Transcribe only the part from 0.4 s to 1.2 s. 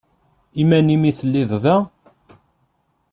I iman-im i